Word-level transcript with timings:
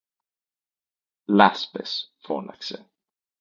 Λάσπες! 1.37 2.13
φώναξε 2.17 2.89